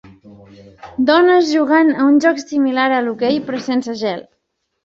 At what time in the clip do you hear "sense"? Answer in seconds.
3.71-3.99